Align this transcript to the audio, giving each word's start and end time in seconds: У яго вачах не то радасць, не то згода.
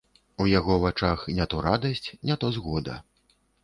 У 0.45 0.47
яго 0.59 0.77
вачах 0.85 1.27
не 1.41 1.45
то 1.53 1.63
радасць, 1.69 2.05
не 2.31 2.35
то 2.45 2.55
згода. 2.61 3.03